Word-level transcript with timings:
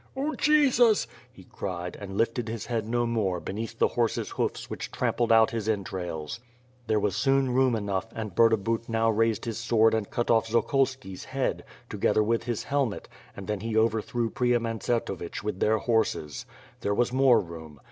"0 0.15 0.33
Jesus,'' 0.33 1.05
he 1.31 1.43
cried, 1.43 1.95
and 2.01 2.17
lifted 2.17 2.47
his 2.49 2.65
head 2.65 2.89
no 2.89 3.05
more 3.05 3.39
beneath 3.39 3.77
the 3.77 3.89
horse's 3.89 4.31
hoofs 4.31 4.67
which 4.67 4.89
trampled 4.89 5.31
out 5.31 5.51
his 5.51 5.69
entrails. 5.69 6.39
There 6.87 6.99
was 6.99 7.15
soon 7.15 7.53
room 7.53 7.75
enough 7.75 8.07
and 8.15 8.33
Burdabut 8.33 8.89
now 8.89 9.11
raised 9.11 9.45
his 9.45 9.59
sword 9.59 9.93
and 9.93 10.09
cut 10.09 10.29
oif 10.29 10.47
Zokolski's 10.47 11.25
head, 11.25 11.63
together 11.87 12.23
with 12.23 12.45
his 12.45 12.63
helmet, 12.63 13.07
and 13.37 13.45
then 13.47 13.59
he 13.59 13.77
overthrew 13.77 14.31
Priam 14.31 14.65
and 14.65 14.79
Tsertovich 14.81 15.43
witli 15.43 15.59
tlieir 15.59 15.81
horses. 15.81 16.47
There 16.79 16.95
was 16.95 17.13
more 17.13 17.39
room. 17.39 17.79